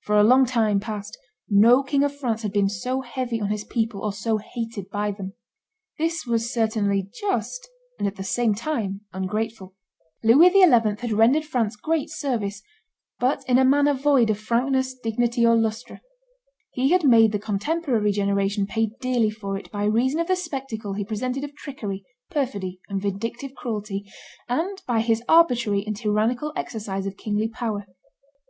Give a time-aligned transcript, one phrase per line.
[0.00, 1.16] For a long time past
[1.48, 5.12] no King of France had been so heavy on his people or so hated by
[5.12, 5.32] them."
[5.98, 9.74] This was certainly just, and at the same time ungrateful.
[10.22, 10.60] Louis XI.
[10.70, 12.60] had rendered France great service,
[13.18, 16.02] but in a manner void of frankness, dignity, or lustre;
[16.72, 20.92] he had made the contemporary generation pay dearly for it by reason of the spectacle
[20.92, 24.04] he presented of trickery, perfidy, and vindictive cruelty,
[24.50, 27.86] and by his arbitrary and tyrannical exercise of kingly power.